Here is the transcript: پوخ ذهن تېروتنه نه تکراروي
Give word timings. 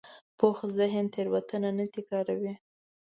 پوخ 0.37 0.57
ذهن 0.77 1.05
تېروتنه 1.13 1.69
نه 1.77 1.85
تکراروي 1.95 2.53